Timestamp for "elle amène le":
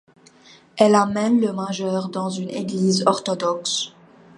0.77-1.53